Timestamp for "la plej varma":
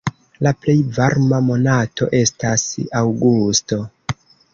0.45-1.41